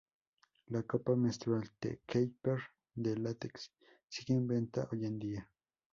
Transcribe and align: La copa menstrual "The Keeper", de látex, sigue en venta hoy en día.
La 0.69 0.81
copa 0.81 1.15
menstrual 1.15 1.69
"The 1.79 1.99
Keeper", 2.07 2.59
de 2.95 3.15
látex, 3.17 3.71
sigue 4.09 4.33
en 4.33 4.47
venta 4.47 4.89
hoy 4.91 5.05
en 5.05 5.19
día. 5.19 5.51